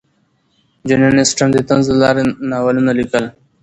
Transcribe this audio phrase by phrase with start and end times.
[0.87, 3.25] جین اسټن د طنز له لارې ناولونه لیکل.